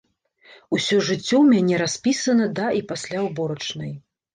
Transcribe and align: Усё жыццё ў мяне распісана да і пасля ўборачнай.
Усё 0.75 0.97
жыццё 1.09 1.21
ў 1.21 1.43
мяне 1.53 1.75
распісана 1.85 2.51
да 2.59 2.67
і 2.83 2.87
пасля 2.95 3.19
ўборачнай. 3.33 3.99